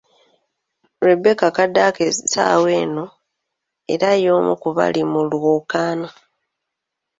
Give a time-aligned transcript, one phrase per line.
[1.07, 3.05] Rebecca Kadaga essaawa eno
[3.93, 6.09] era y'omu ku bali mu lwokaano.